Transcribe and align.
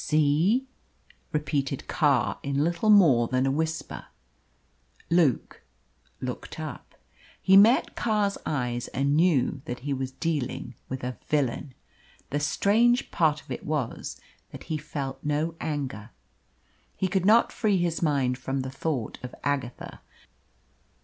"See?" 0.03 0.65
repeated 1.31 1.87
Carr, 1.87 2.39
in 2.41 2.63
little 2.63 2.89
more 2.89 3.27
than 3.27 3.45
a 3.45 3.51
whisper. 3.51 4.05
Luke 5.11 5.61
looked 6.19 6.59
up. 6.59 6.95
He 7.39 7.55
met 7.55 7.95
Carr's 7.95 8.35
eyes 8.43 8.87
and 8.95 9.15
knew 9.15 9.61
that 9.65 9.81
he 9.81 9.93
was 9.93 10.09
dealing 10.11 10.73
with 10.89 11.03
a 11.03 11.19
villain. 11.27 11.75
The 12.31 12.39
strange 12.39 13.11
part 13.11 13.41
of 13.43 13.51
it 13.51 13.63
was 13.63 14.19
that 14.49 14.63
he 14.63 14.77
felt 14.79 15.23
no 15.23 15.53
anger. 15.61 16.09
He 16.97 17.07
could 17.07 17.27
not 17.27 17.51
free 17.51 17.77
his 17.77 18.01
mind 18.01 18.39
from 18.39 18.61
the 18.61 18.71
thought 18.71 19.19
of 19.21 19.35
Agatha. 19.43 20.01